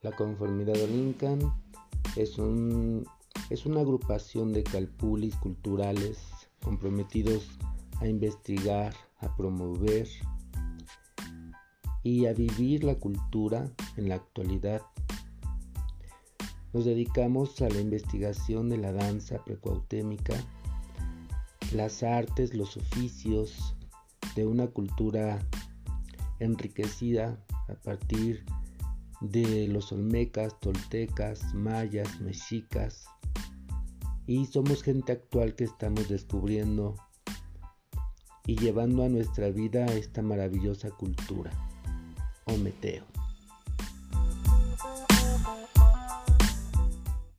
[0.00, 1.40] La Conformidad Olincan
[2.14, 3.04] es, un,
[3.50, 6.20] es una agrupación de calpulis culturales
[6.62, 7.58] comprometidos
[8.00, 10.06] a investigar, a promover
[12.04, 14.82] y a vivir la cultura en la actualidad.
[16.72, 20.34] Nos dedicamos a la investigación de la danza precuautémica,
[21.72, 23.74] las artes, los oficios
[24.36, 25.40] de una cultura
[26.38, 28.44] enriquecida a partir
[29.20, 33.06] de los olmecas, toltecas, mayas, mexicas.
[34.26, 36.94] Y somos gente actual que estamos descubriendo
[38.46, 41.50] y llevando a nuestra vida esta maravillosa cultura.
[42.44, 43.04] Ometeo.